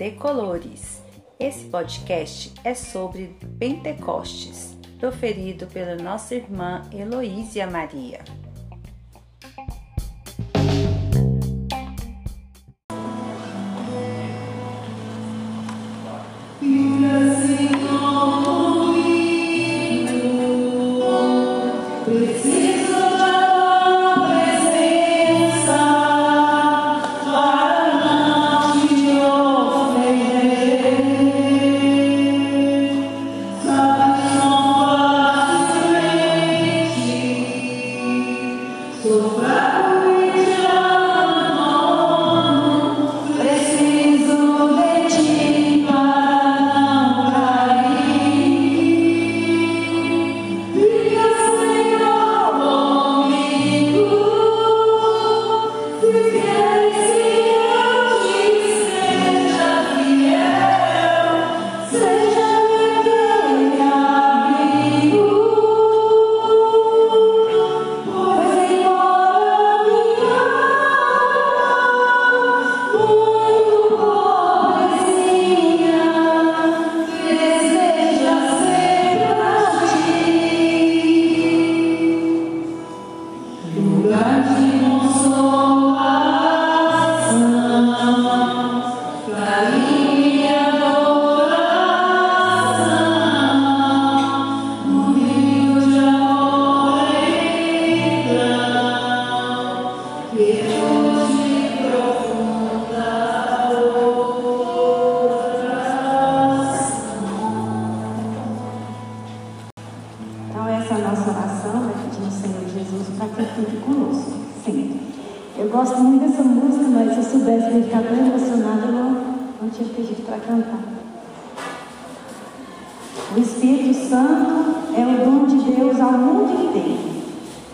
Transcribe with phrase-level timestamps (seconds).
[0.00, 1.02] Decolores.
[1.38, 8.39] Esse podcast é sobre Pentecostes, proferido pela nossa irmã Heloísia Maria.
[39.02, 39.39] So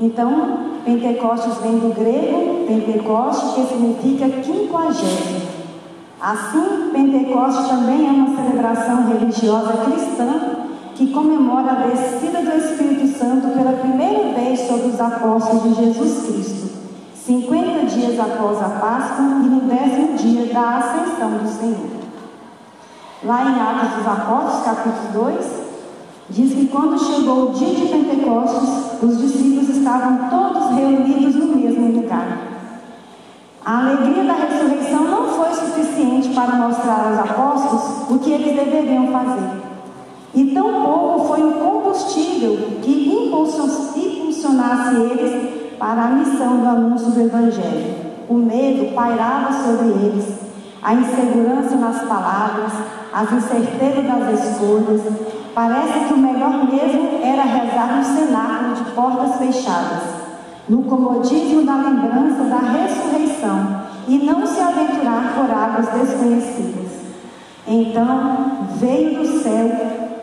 [0.00, 5.40] Então, Pentecostes vem do grego Pentecoste, que significa quinquagésimo.
[6.18, 10.56] Assim, Pentecostes também é uma celebração religiosa cristã
[10.94, 16.26] que comemora a descida do Espírito Santo pela primeira vez sobre os apóstolos de Jesus
[16.26, 16.70] Cristo.
[17.14, 21.90] 50 dias após a Páscoa e no décimo dia da ascensão do Senhor.
[23.22, 25.59] Lá em Atos dos Apóstolos, capítulo 2,
[26.30, 32.00] diz que quando chegou o dia de Pentecostes, os discípulos estavam todos reunidos no mesmo
[32.00, 32.50] lugar.
[33.64, 39.08] A alegria da ressurreição não foi suficiente para mostrar aos apóstolos o que eles deveriam
[39.08, 39.60] fazer.
[40.34, 47.94] E tampouco foi o combustível que impulsionasse eles para a missão do anúncio do Evangelho.
[48.28, 50.38] O medo pairava sobre eles,
[50.82, 52.72] a insegurança nas palavras,
[53.12, 55.02] as incertezas das escolhas.
[55.54, 60.02] Parece que o melhor mesmo era rezar no cenáculo de portas fechadas,
[60.68, 67.00] no comodismo da lembrança da ressurreição e não se aventurar por águas desconhecidas.
[67.66, 69.70] Então veio do céu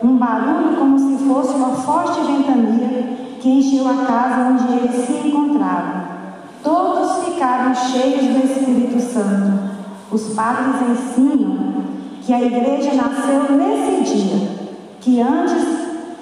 [0.02, 5.28] um barulho como se fosse uma forte ventania que encheu a casa onde eles se
[5.28, 6.02] encontravam.
[6.62, 9.76] Todos ficaram cheios do Espírito Santo.
[10.10, 11.58] Os padres ensinam
[12.22, 14.57] que a igreja nasceu nesse dia,
[15.08, 15.64] que antes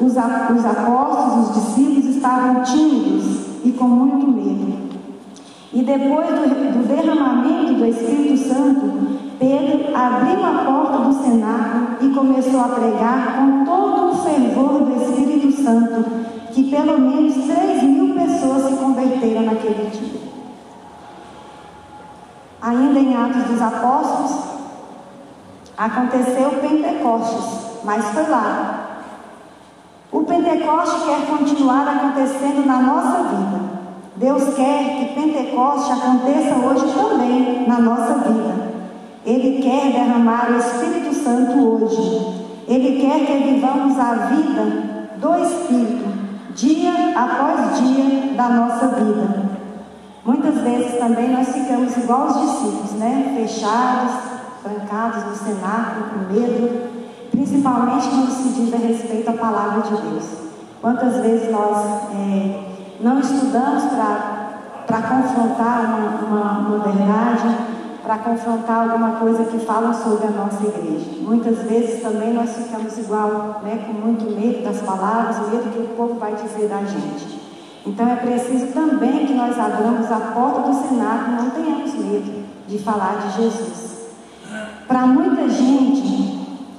[0.01, 4.79] os, os apóstolos, os discípulos estavam tímidos e com muito medo.
[5.73, 12.61] E depois do, derramamento do Espírito Santo, Pedro abriu a porta do cenáculo e começou
[12.61, 16.05] a pregar com todo o fervor do Espírito Santo
[16.53, 20.21] que pelo menos 3 mil pessoas se converteram naquele dia.
[22.63, 24.47] ainda em Atos dos Apóstolos,
[25.77, 28.76] aconteceu Pentecostes, mas foi lá.
[30.17, 33.61] O Pentecoste quer continuar acontecendo na nossa vida.
[34.17, 38.73] Deus quer que Pentecoste aconteça hoje também na nossa vida.
[39.27, 42.47] Ele quer derramar o Espírito Santo hoje.
[42.67, 46.09] Ele quer que vivamos a vida do Espírito,
[46.55, 49.51] dia após dia da nossa vida.
[50.25, 53.35] Muitas vezes também nós ficamos igual os discípulos, né?
[53.37, 54.13] Fechados,
[54.63, 56.96] trancados no cenáculo, com medo,
[57.37, 60.25] principalmente quando se diz a respeito à palavra de Deus.
[60.81, 62.65] Quantas vezes nós é,
[63.01, 63.85] não estudamos
[64.87, 67.55] para confrontar uma, uma, uma verdade,
[68.03, 71.07] para confrontar alguma coisa que fala sobre a nossa igreja.
[71.21, 75.89] Muitas vezes também nós ficamos igual, né, com muito medo das palavras, medo que o
[75.97, 77.41] povo vai dizer da gente.
[77.85, 82.47] Então é preciso também que nós abramos a porta do Senado e não tenhamos medo
[82.67, 83.87] de falar de Jesus.
[84.87, 86.36] Para muita gente,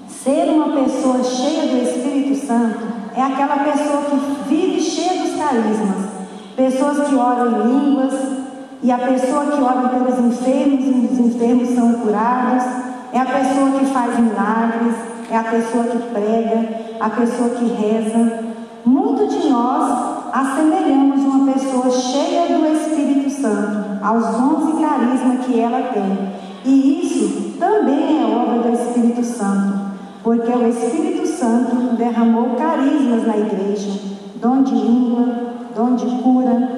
[0.07, 2.79] ser uma pessoa cheia do Espírito Santo
[3.15, 6.07] é aquela pessoa que vive cheia dos carismas.
[6.55, 8.37] Pessoas que oram em línguas,
[8.83, 12.63] e a pessoa que ora pelos enfermos e os enfermos são curados.
[13.11, 14.95] É a pessoa que faz milagres,
[15.31, 16.69] é a pessoa que prega,
[16.99, 18.45] a pessoa que reza.
[18.85, 25.59] Muito de nós assemelhamos uma pessoa cheia do Espírito Santo, aos dons e carisma que
[25.59, 26.29] ela tem.
[26.65, 29.86] E isso também é obra do Espírito Santo,
[30.27, 33.97] porque o Espírito Santo derramou carismas na igreja,
[34.41, 35.25] dom de língua,
[35.73, 36.69] dom de cura,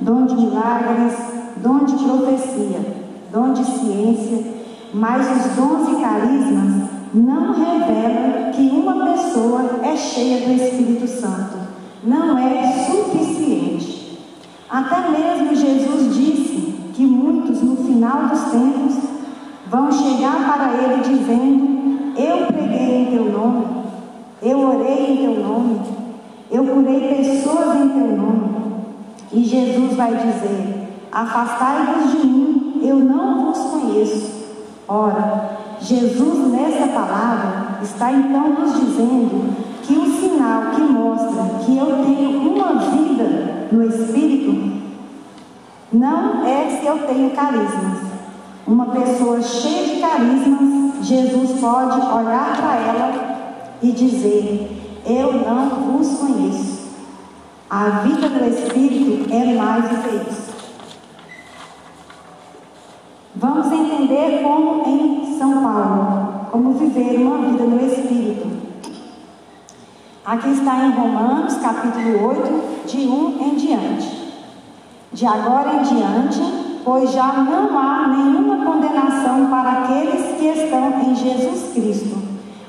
[0.00, 1.12] dom de milagres,
[1.58, 2.80] dom de profecia,
[3.30, 4.46] dom de ciência,
[4.94, 11.58] mas os dons e carismas não revelam que uma pessoa é cheia do Espírito Santo.
[12.04, 14.18] Não é suficiente.
[14.70, 18.94] Até mesmo Jesus disse que muitos no final dos tempos
[19.68, 21.73] vão chegar para ele dizendo:
[23.14, 23.66] teu nome,
[24.42, 25.80] eu orei em teu nome,
[26.50, 28.54] eu curei pessoas em teu nome.
[29.32, 34.34] E Jesus vai dizer: Afastai-vos de mim, eu não vos conheço.
[34.88, 41.86] Ora, Jesus nessa palavra está então nos dizendo que o sinal que mostra que eu
[42.04, 44.82] tenho uma vida no Espírito
[45.92, 47.98] não é se eu tenho carismas.
[48.66, 56.18] Uma pessoa cheia de carismas, Jesus pode olhar para ela e dizer: Eu não vos
[56.18, 56.84] conheço.
[57.68, 60.54] A vida do Espírito é mais do que isso.
[63.34, 68.46] Vamos entender como em São Paulo, como viver uma vida no Espírito.
[70.24, 74.32] Aqui está em Romanos, capítulo 8, de 1 em diante.
[75.12, 81.16] De agora em diante, pois já não há nenhuma condenação para aqueles que estão em
[81.16, 82.16] Jesus Cristo.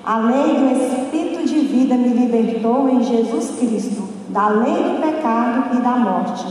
[0.05, 5.75] A lei do Espírito de vida me libertou em Jesus Cristo, da lei do pecado
[5.75, 6.45] e da morte.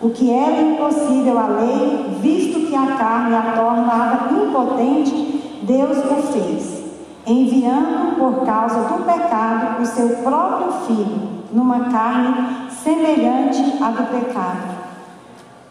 [0.00, 6.32] O que era impossível à lei, visto que a carne a tornava impotente, Deus o
[6.32, 6.84] fez,
[7.26, 14.79] enviando por causa do pecado o seu próprio filho, numa carne semelhante à do pecado.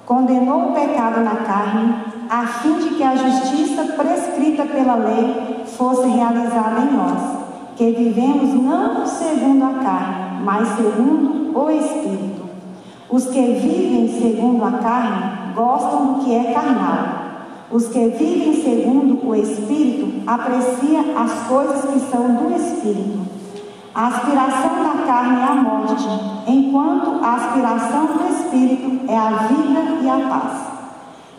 [0.10, 1.94] Condenou o pecado na carne,
[2.28, 7.22] a fim de que a justiça prescrita pela lei fosse realizada em nós,
[7.76, 12.42] que vivemos não segundo a carne, mas segundo o Espírito.
[13.08, 17.06] Os que vivem segundo a carne gostam do que é carnal.
[17.70, 23.39] Os que vivem segundo o Espírito apreciam as coisas que são do Espírito.
[23.94, 26.08] A aspiração da carne é a morte,
[26.48, 30.60] enquanto a aspiração do Espírito é a vida e a paz.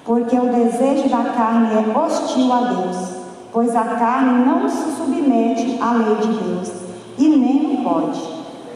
[0.05, 3.15] Porque o desejo da carne é hostil a Deus,
[3.53, 6.73] pois a carne não se submete à lei de Deus
[7.19, 8.21] e nem pode.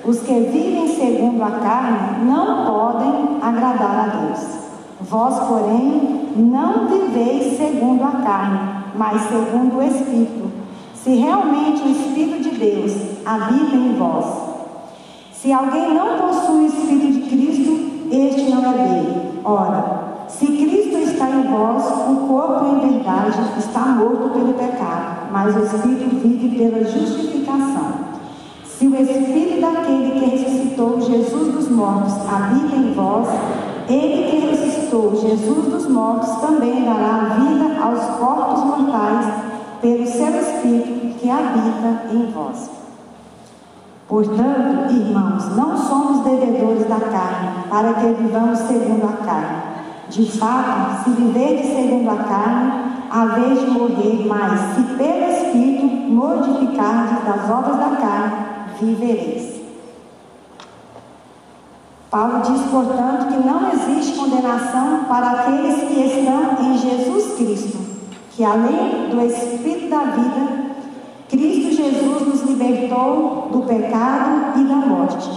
[0.05, 4.41] Os que vivem segundo a carne não podem agradar a Deus.
[5.01, 8.61] Vós, porém, não viveis segundo a carne,
[8.95, 10.64] mas segundo o Espírito.
[11.05, 12.93] Se realmente o Espírito de Deus
[13.27, 14.25] habita em vós.
[15.35, 19.41] Se alguém não possui o Espírito de Cristo, este não é dele.
[19.45, 25.55] Ora, se Cristo está em vós, o corpo em verdade está morto pelo pecado, mas
[25.55, 27.93] o Espírito vive pela justificação.
[28.65, 33.29] Se o Espírito daquele que ressuscitou Jesus dos mortos habita em vós,
[33.91, 39.27] ele que ressuscitou Jesus dos mortos também dará vida aos corpos mortais
[39.83, 40.94] pelo seu Espírito
[41.25, 42.71] que habita em vós.
[44.07, 49.63] Portanto, irmãos, não somos devedores da carne, para que vivamos segundo a carne.
[50.11, 52.73] De fato, se viverdes segundo a carne,
[53.11, 58.35] haveis de morrer, mas se pelo Espírito mortificardes das obras da carne,
[58.79, 59.63] vivereis.
[62.11, 67.79] Paulo diz, portanto, que não existe condenação para aqueles que estão em Jesus Cristo,
[68.33, 70.64] que além do Espírito da vida,
[71.29, 75.31] Cristo Jesus nos libertou do pecado e da morte.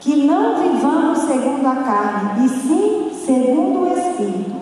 [0.00, 4.56] Que não vivamos segundo a carne, e sim segundo o Espírito.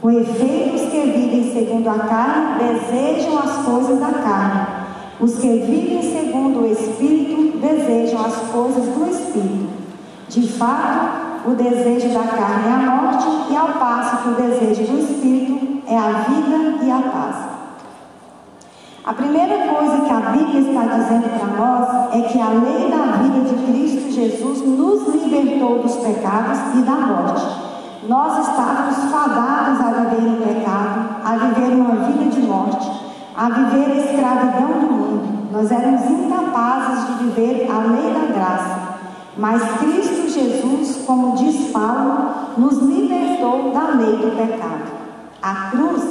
[0.00, 4.66] Com efeito, os que vivem segundo a carne desejam as coisas da carne.
[5.18, 9.68] Os que vivem segundo o Espírito desejam as coisas do Espírito.
[10.28, 14.92] De fato, o desejo da carne é a morte, e ao passo que o desejo
[14.92, 17.53] do Espírito é a vida e a paz.
[19.06, 23.18] A primeira coisa que a Bíblia está dizendo para nós é que a lei da
[23.18, 27.44] vida de Cristo Jesus nos libertou dos pecados e da morte.
[28.08, 32.90] Nós estávamos fadados a viver no pecado, a viver uma vida de morte,
[33.36, 35.48] a viver a escravidão do mundo.
[35.52, 38.94] Nós éramos incapazes de viver a lei da graça.
[39.36, 44.92] Mas Cristo Jesus, como diz Paulo, nos libertou da lei do pecado.
[45.42, 46.04] A cruz,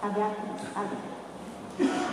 [0.00, 0.54] cadê a cruz?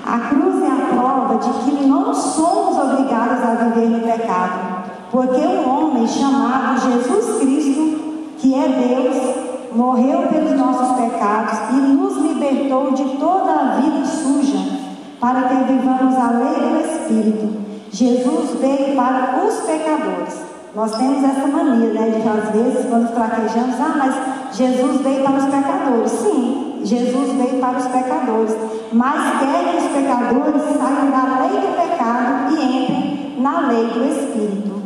[0.05, 5.39] A cruz é a prova de que não somos obrigados a viver no pecado, porque
[5.39, 7.99] um homem chamado Jesus Cristo,
[8.39, 14.79] que é Deus, morreu pelos nossos pecados e nos libertou de toda a vida suja,
[15.19, 17.61] para que vivamos a lei do Espírito.
[17.91, 20.41] Jesus veio para os pecadores.
[20.73, 25.37] Nós temos essa mania, né, de às vezes, quando fraquejamos, ah, mas Jesus veio para
[25.37, 26.11] os pecadores.
[26.11, 28.55] Sim, Jesus veio para os pecadores,
[28.91, 34.05] mas quer que os pecadores saiam da lei do pecado e entrem na lei do
[34.05, 34.81] Espírito.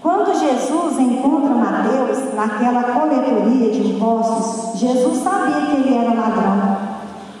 [0.00, 6.78] Quando Jesus encontra Mateus naquela coletoria de impostos, Jesus sabia que ele era ladrão.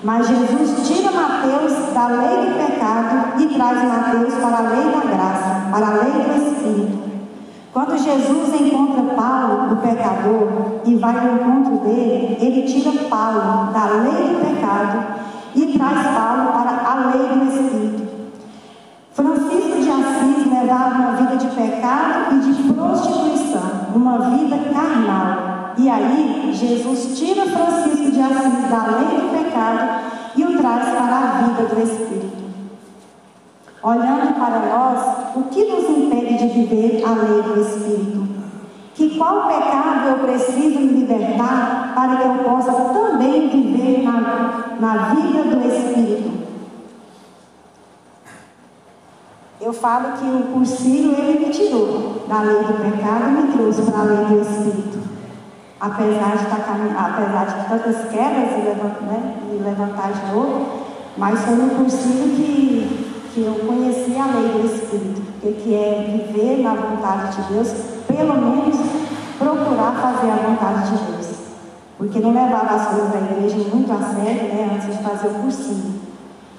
[0.02, 5.00] Mas Jesus tira Mateus da lei do pecado e traz Mateus para a lei da
[5.00, 7.07] graça, para a lei do Espírito.
[7.78, 13.84] Quando Jesus encontra Paulo, o pecador, e vai ao encontro dele, ele tira Paulo da
[13.84, 15.04] lei do pecado
[15.54, 18.08] e traz Paulo para a lei do Espírito.
[19.12, 25.74] Francisco de Assis levava uma vida de pecado e de prostituição, uma vida carnal.
[25.78, 30.00] E aí, Jesus tira Francisco de Assis da lei do pecado
[30.34, 32.47] e o traz para a vida do Espírito.
[33.82, 38.28] Olhando para nós, o que nos impede de viver a lei do Espírito?
[38.94, 45.14] Que qual pecado eu preciso me libertar para que eu possa também viver na, na
[45.14, 46.38] vida do Espírito?
[49.60, 53.82] Eu falo que o cursinho ele me tirou da lei do pecado e me trouxe
[53.82, 54.98] para a lei do Espírito.
[55.80, 56.66] Apesar de, estar,
[56.98, 60.66] apesar de tantas quedas e, levant, né, e levantar de novo,
[61.16, 62.87] mas foi um cursinho que
[63.38, 67.72] que eu conheci a lei do Espírito, que é viver na vontade de Deus,
[68.08, 68.76] pelo menos
[69.38, 71.28] procurar fazer a vontade de Deus.
[71.96, 75.34] Porque não levava as coisas da igreja muito a sério, né, antes de fazer o
[75.34, 76.00] cursinho.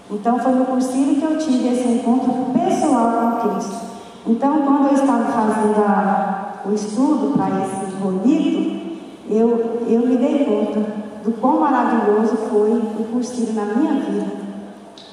[0.10, 3.90] Então foi no cursinho que eu tive esse encontro pessoal com Cristo.
[4.26, 10.46] Então, quando eu estava fazendo a, o estudo para esse bonito, eu, eu me dei
[10.46, 10.80] conta
[11.24, 14.49] do quão maravilhoso foi o cursinho na minha vida.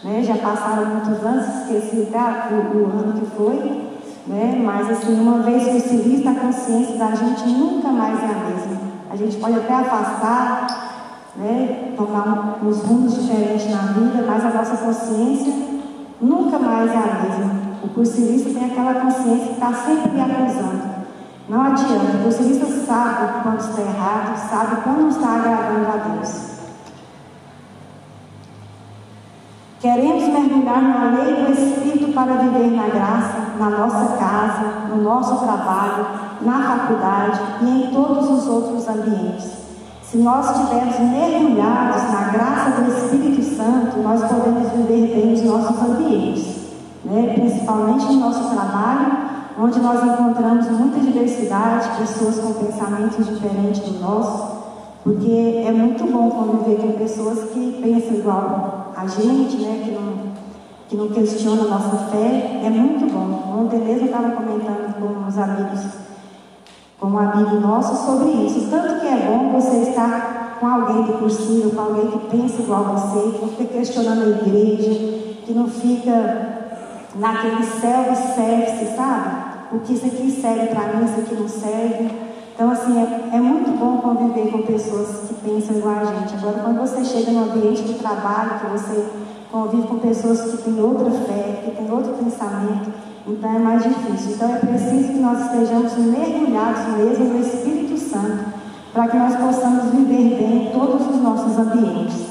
[0.05, 0.23] Né?
[0.23, 3.57] Já passaram muitos anos, esqueci até o, o, ano que foi,
[4.27, 4.63] né?
[4.65, 8.51] mas assim, uma vez que se vista a consciência da gente nunca mais é a
[8.51, 8.81] mesma.
[9.11, 10.67] A gente pode até afastar,
[11.37, 11.93] né?
[11.97, 15.53] tomar uns rumos diferentes na vida, mas a nossa consciência
[16.21, 17.67] nunca mais é a mesma.
[17.83, 20.97] O cursilista tem aquela consciência que está sempre me acusando.
[21.49, 26.56] Não adianta, o cursilista sabe quando está errado, sabe quando não está agradando a Deus.
[29.79, 35.37] Queremos mergulhar na lei do Espírito para viver na graça, na nossa casa, no nosso
[35.45, 36.07] trabalho,
[36.41, 39.53] na faculdade e em todos os outros ambientes.
[40.03, 45.79] Se nós estivermos mergulhados na graça do Espírito Santo, nós podemos viver bem os nossos
[45.83, 46.57] ambientes,
[47.05, 47.35] né?
[47.35, 49.13] principalmente no nosso trabalho,
[49.61, 54.57] onde nós encontramos muita diversidade, pessoas com pensamentos diferentes do nosso,
[55.05, 60.33] porque é muito bom conviver com pessoas que pensam igual a gente, né, que não,
[60.89, 63.61] que não questiona a nossa fé, é muito bom.
[63.61, 65.87] Ontem mesmo estava comentando com os amigos,
[66.99, 68.71] com um amigo nosso sobre isso.
[68.71, 72.87] Tanto que é bom você estar com alguém do cursinho, com alguém que pensa igual
[72.87, 74.91] a você, que não fica questionando a igreja,
[75.45, 76.57] que não fica
[77.17, 79.47] naquele self-service, sabe?
[79.73, 82.11] O que isso aqui serve para mim, isso aqui não serve.
[82.55, 83.76] Então, assim, é, é, muito
[84.37, 86.35] conviver com pessoas que pensam igual a gente.
[86.35, 89.07] Agora, quando você chega no ambiente de trabalho, que você
[89.51, 92.93] convive com pessoas que têm outra fé, que têm outro pensamento,
[93.27, 94.33] então é mais difícil.
[94.33, 98.45] Então, é preciso que nós estejamos mergulhados mesmo no Espírito Santo,
[98.93, 102.27] para que nós possamos viver bem em todos os nossos ambientes.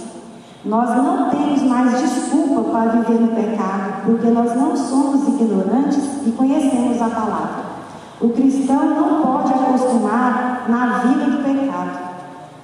[0.63, 6.31] Nós não temos mais desculpa para viver no pecado, porque nós não somos ignorantes e
[6.31, 7.74] conhecemos a palavra.
[8.21, 11.99] O cristão não pode acostumar na vida do pecado,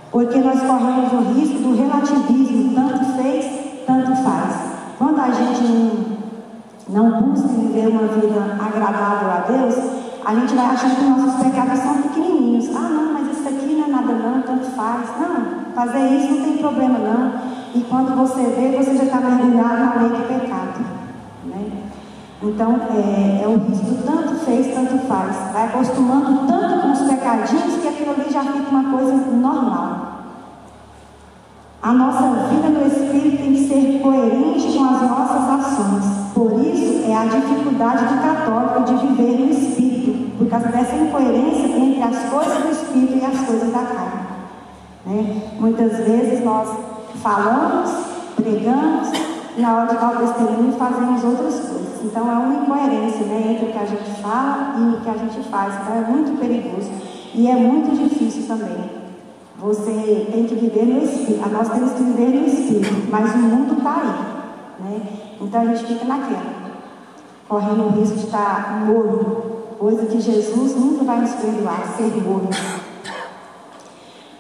[0.10, 4.72] porque nós corremos o risco do relativismo, tanto fez, tanto faz.
[4.98, 6.12] Quando a gente
[6.88, 9.76] não, busca viver uma vida agradável a Deus,
[10.26, 12.70] a gente vai achando que nossos pecados são pequenininhos.
[12.76, 15.10] Ah, não, mas isso aqui não é nada não, tanto faz.
[15.20, 17.32] Não, fazer isso não tem problema não.
[17.74, 20.91] E quando você vê, você já está mergulhado na lei do pecado.
[22.44, 25.36] Então, é, é o risco, tanto fez, tanto faz.
[25.54, 30.12] Vai acostumando tanto com os pecadinhos que aquilo ali já fica uma coisa normal.
[31.84, 36.06] A nossa vida no Espírito tem que ser coerente com as nossas ações.
[36.34, 41.68] Por isso é a dificuldade do católico de viver no Espírito, por causa dessa incoerência
[41.68, 44.22] entre as coisas do Espírito e as coisas da carne.
[45.06, 45.42] Né?
[45.60, 46.70] Muitas vezes nós
[47.22, 47.92] falamos,
[48.36, 49.10] pregamos,
[49.58, 51.91] e na hora de dar o testemunho fazemos outras coisas.
[52.04, 55.18] Então é uma incoerência né, entre o que a gente fala e o que a
[55.18, 55.74] gente faz.
[55.82, 56.90] Então é muito perigoso.
[57.34, 59.02] E é muito difícil também.
[59.58, 61.50] Você tem que viver no Espírito.
[61.50, 64.84] Nós temos que viver no Espírito, mas o mundo está aí.
[64.84, 65.02] Né?
[65.40, 66.44] Então a gente fica naquela,
[67.48, 69.44] correndo o risco de estar morno,
[69.78, 72.50] coisa que Jesus nunca vai nos perdoar, ser morno.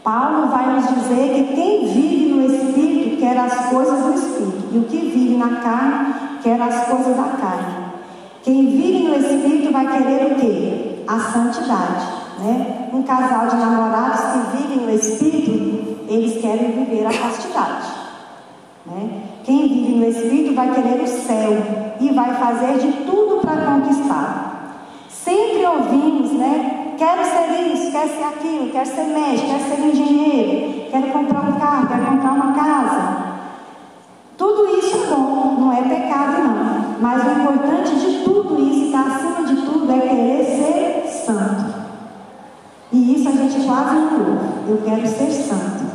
[0.03, 4.77] Paulo vai nos dizer que quem vive no Espírito quer as coisas do Espírito, e
[4.79, 7.91] o que vive na carne quer as coisas da carne.
[8.43, 11.03] Quem vive no Espírito vai querer o quê?
[11.07, 12.05] A santidade.
[12.39, 12.89] Né?
[12.91, 17.87] Um casal de namorados que vivem no Espírito, eles querem viver a castidade.
[18.85, 19.21] Né?
[19.43, 21.51] Quem vive no Espírito vai querer o céu
[21.99, 24.51] e vai fazer de tudo para conquistar.
[25.07, 26.95] Sempre ouvimos, né?
[26.97, 31.59] Quero ser isso, quero ser aquilo, quero ser médico, quero ser engenheiro, quero comprar um
[31.59, 33.31] carro, quero comprar uma casa.
[34.37, 36.95] Tudo isso é bom, não é pecado não.
[36.99, 41.81] Mas o importante de tudo isso, está acima de tudo, é querer ser santo.
[42.91, 44.69] E isso a gente quase não ouve.
[44.69, 45.91] Eu quero ser santo.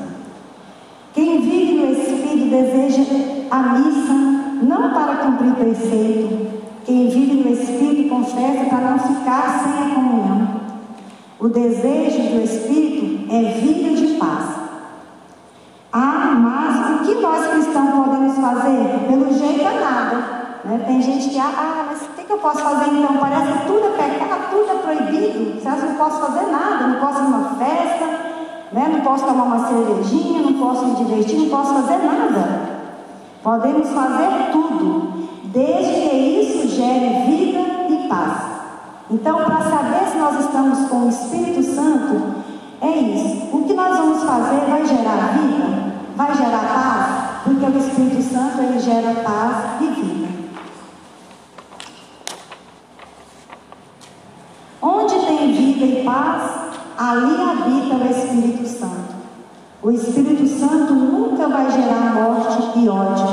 [1.12, 3.02] Quem vive no Espírito deseja
[3.50, 4.14] a missa
[4.62, 6.56] não para cumprir preceito.
[6.84, 10.60] Quem vive no Espírito confessa para não ficar sem a comunhão.
[11.38, 14.56] O desejo do Espírito é vida de paz.
[15.92, 18.05] Ah, mas o que nós cristãos podemos
[18.40, 19.06] fazer?
[19.08, 20.16] Pelo jeito é nada.
[20.64, 20.82] Né?
[20.86, 23.16] Tem gente que, ah, mas o que, que eu posso fazer então?
[23.18, 25.60] Parece que tudo é pecado, tudo é proibido.
[25.60, 26.86] Você acha que não posso fazer nada?
[26.86, 28.06] Não posso ir numa festa,
[28.72, 28.90] né?
[28.92, 32.76] não posso tomar uma cervejinha, não posso me divertir, não posso fazer nada.
[33.42, 38.56] Podemos fazer tudo, desde que isso gere vida e paz.
[39.08, 42.44] Então, para saber se nós estamos com o Espírito Santo,
[42.80, 43.56] é isso.
[43.56, 45.86] O que nós vamos fazer vai gerar vida?
[46.16, 47.05] vai gerar paz?
[47.58, 50.28] Porque o Espírito Santo ele gera paz e vida.
[54.82, 56.52] Onde tem vida e paz,
[56.98, 59.14] ali habita o Espírito Santo.
[59.82, 63.26] O Espírito Santo nunca vai gerar morte e ódio.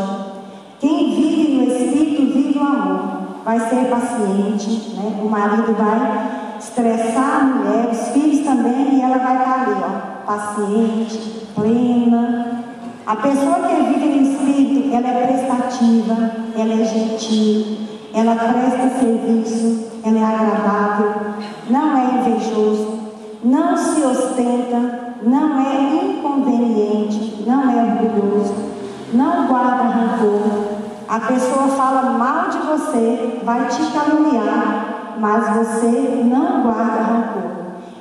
[0.79, 3.01] Quem vive no Espírito vive o amor.
[3.43, 5.19] Vai ser paciente, né?
[5.21, 10.25] O marido vai estressar a mulher, os filhos também, e ela vai estar ali, ó,
[10.25, 12.63] paciente, plena,
[13.05, 17.77] a pessoa que vive no Espírito, ela é prestativa, ela é gentil,
[18.13, 21.13] ela presta serviço, ela é agradável,
[21.69, 22.99] não é invejoso,
[23.43, 28.55] não se ostenta, não é inconveniente, não é orgulhoso,
[29.11, 30.39] não guarda rancor.
[31.09, 37.51] A pessoa fala mal de você, vai te caluniar, mas você não guarda rancor.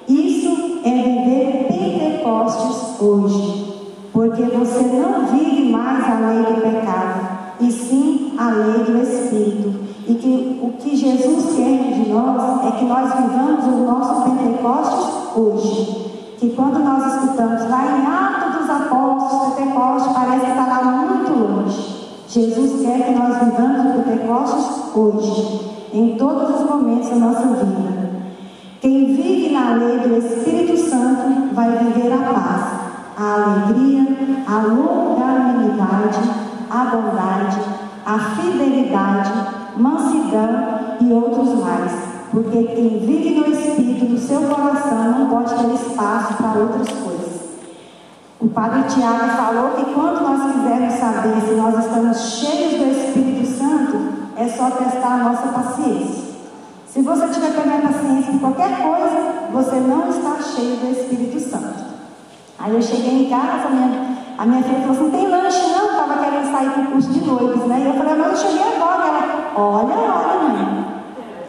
[0.09, 3.72] Isso é viver Pentecostes hoje
[4.13, 7.21] porque você não vive mais a lei do pecado,
[7.61, 9.81] e sim a lei do Espírito.
[10.07, 15.37] E que o que Jesus quer de nós é que nós vivamos o nosso Pentecostes
[15.37, 16.37] hoje.
[16.39, 21.33] Que quando nós escutamos lá em Atos dos Apóstolos, Pentecostes parece que está lá muito
[21.33, 22.03] longe.
[22.29, 28.11] Jesus quer que nós vivamos o Pentecostes hoje, em todos os momentos da nossa vida.
[28.81, 32.82] Quem vive na lei do Espírito Santo vai viver a paz
[33.17, 36.31] a alegria, a longanimidade,
[36.71, 37.59] a bondade,
[38.07, 39.33] a fidelidade,
[39.77, 41.93] mansidão e outros mais.
[42.31, 47.43] Porque quem vive no Espírito, no seu coração, não pode ter espaço para outras coisas.
[48.41, 53.47] O Padre Tiago falou que quando nós quisermos saber se nós estamos cheios do Espírito
[53.47, 56.33] Santo, é só testar a nossa paciência.
[56.87, 61.92] Se você tiver perdendo paciência em qualquer coisa, você não está cheio do Espírito Santo.
[62.63, 65.91] Aí eu cheguei em casa, a minha, a minha filha falou assim, tem lanche não?
[65.91, 67.81] Estava querendo sair para curso de noivos, né?
[67.81, 69.09] E eu falei, mas eu cheguei agora.
[69.09, 70.85] Ela, olha, olha, mãe.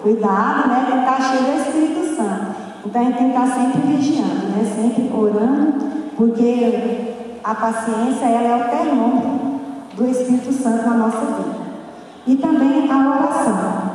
[0.01, 0.87] Cuidado, né?
[0.89, 2.55] Que está cheio do Espírito Santo.
[2.83, 4.73] Então a gente tem que estar sempre vigiando, né?
[4.75, 5.73] Sempre orando,
[6.17, 9.61] porque a paciência ela é o termômetro
[9.95, 11.63] do Espírito Santo na nossa vida.
[12.25, 13.91] E também a oração.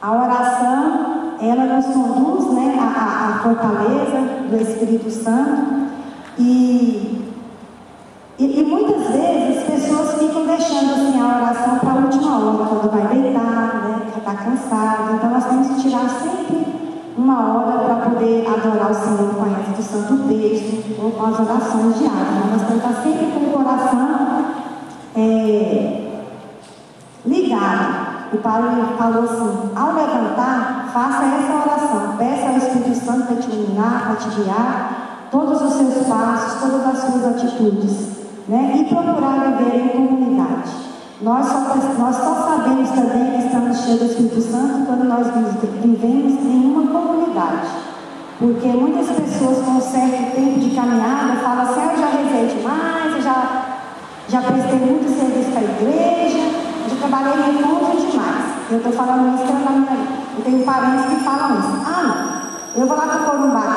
[0.00, 5.86] A oração, ela nos conduz né, à, à fortaleza do Espírito Santo
[6.38, 7.32] e,
[8.38, 12.66] e, e, muitas vezes as pessoas ficam deixando assim, a oração para a última hora,
[12.66, 15.14] quando vai deitar, né, que está cansado.
[15.14, 16.66] Então nós temos que tirar sempre
[17.16, 21.26] uma hora para poder adorar o Senhor com a reza do Santo Texto ou com
[21.26, 22.50] as orações diárias.
[22.50, 24.44] Nós temos que estar sempre com o coração
[25.16, 26.02] é,
[27.24, 33.36] ligado o Padre falou assim: ao levantar, faça essa oração, peça ao Espírito Santo para
[33.36, 37.92] te iluminar, para te guiar, todos os seus passos, todas as suas atitudes,
[38.48, 38.76] né?
[38.76, 40.70] e procurar viver em comunidade.
[41.20, 45.26] Nós só, nós só sabemos também que estamos cheios do Espírito Santo quando nós
[45.82, 47.68] vivemos em uma comunidade.
[48.38, 52.56] Porque muitas pessoas com um certo tempo de caminhada falam assim, ah, eu já rezei
[52.56, 53.66] demais, eu já,
[54.28, 56.38] já prestei muito serviço para a igreja,
[56.90, 58.44] eu trabalhei em encontro demais.
[58.70, 61.82] Eu estou falando isso para minha Eu tenho parentes que falam isso.
[61.86, 62.36] Ah.
[62.74, 63.20] Eu vou lá para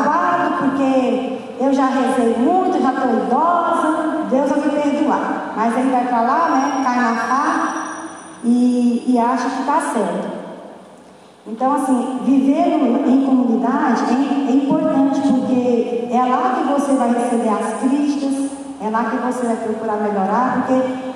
[0.04, 5.54] quadro porque eu já rezei muito, já estou idosa, Deus vai me perdoar.
[5.56, 6.82] Mas ele vai para lá, né?
[6.84, 7.74] Cai na pá
[8.44, 10.40] e, e acha que está certo.
[11.48, 12.68] Então, assim, viver
[13.08, 18.90] em comunidade é, é, importante porque é lá que você vai receber as críticas, é
[18.90, 21.09] lá que você vai procurar melhorar, porque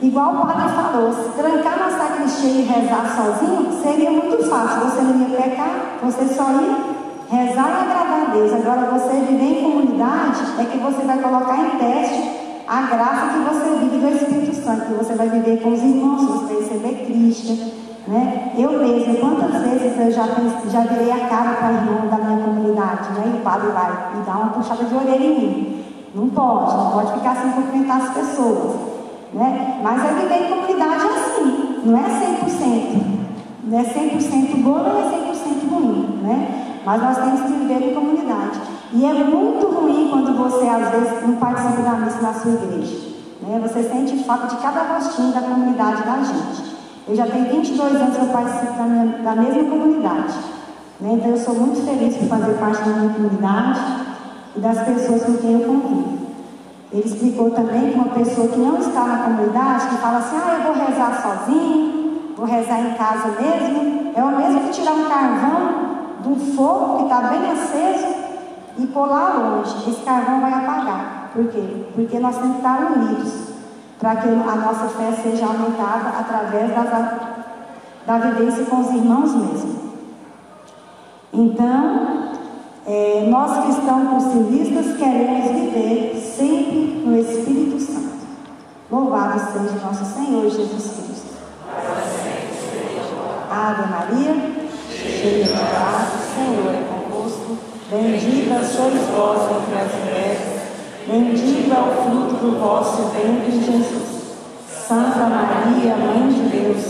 [0.00, 4.90] Igual o padre falou, se trancar na sacristia e rezar sozinho seria muito fácil.
[4.90, 5.70] Você não ia pecar,
[6.02, 6.76] você só ia
[7.30, 8.52] rezar e agradar a Deus.
[8.52, 13.38] Agora, você viver em comunidade é que você vai colocar em teste a graça que
[13.38, 17.06] você vive do Espírito Santo, que você vai viver com os irmãos, você vai receber
[17.06, 17.86] Cristo.
[18.06, 18.52] Né?
[18.56, 20.26] Eu mesma, quantas vezes eu já,
[20.70, 23.32] já virei a cara para irmão da minha comunidade, né?
[23.34, 25.84] e o padre vai me dar uma puxada de orelha em mim.
[26.14, 28.95] Não pode, não pode ficar sem cumprimentar as pessoas.
[29.32, 29.80] Né?
[29.82, 33.16] Mas a em comunidade assim, não é 100%.
[33.64, 36.20] Não é 100% bom, não é 100% ruim.
[36.22, 36.80] Né?
[36.84, 38.60] Mas nós temos que viver em comunidade.
[38.92, 43.16] E é muito ruim quando você, às vezes, não participa da missa na sua igreja.
[43.42, 43.60] Né?
[43.62, 46.76] Você sente falta de cada rostinho da comunidade da gente.
[47.08, 50.34] Eu já tenho 22 anos que eu participo da, minha, da mesma comunidade.
[51.00, 51.12] Né?
[51.14, 53.80] Então eu sou muito feliz por fazer parte da minha comunidade
[54.56, 56.15] e das pessoas com quem eu convivo.
[56.92, 60.58] Ele explicou também que uma pessoa que não está na comunidade, que fala assim, ah,
[60.58, 65.04] eu vou rezar sozinho, vou rezar em casa mesmo, é o mesmo que tirar um
[65.04, 65.86] carvão
[66.22, 68.14] de um fogo que está bem aceso
[68.78, 69.90] e pôr lá longe.
[69.90, 71.30] Esse carvão vai apagar.
[71.32, 71.86] Por quê?
[71.94, 73.46] Porque nós temos que estar unidos
[73.98, 77.12] para que a nossa fé seja aumentada através das,
[78.06, 79.76] da vivência com os irmãos mesmo.
[81.32, 82.25] Então,
[82.86, 88.16] é, nós cristãos cursilistas queremos viver sempre no Espírito Santo.
[88.88, 91.36] Louvado seja nosso Senhor Jesus Cristo.
[93.50, 94.36] Ave Maria,
[94.88, 97.58] cheia de graça, o Senhor é convosco.
[97.90, 100.62] Bendita sois vós entre as mulheres,
[101.08, 104.16] bendito é o fruto do vosso ventre, Jesus.
[104.86, 106.84] Santa Maria, Mãe de Deus,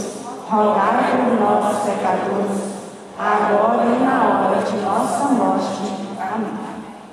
[0.47, 2.76] rogai por nós, pecadores
[3.19, 6.07] agora e na hora de nossa morte.
[6.21, 6.66] Amém.